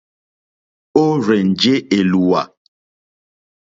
Ó 1.03 1.05
rzènjé 1.23 1.73
èlùwà. 1.97 2.41